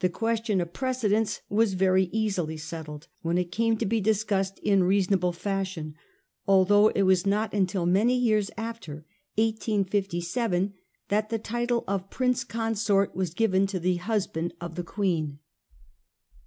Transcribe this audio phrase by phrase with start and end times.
[0.00, 4.82] The question of precedence was very easily settled when it came to be discussed in
[4.84, 5.94] reasonable fashion;
[6.46, 9.06] although it was not until many years after,
[9.36, 10.74] 1857,
[11.08, 11.38] that the.
[11.38, 15.38] title of Prince Consort was given to the husband of the Queen.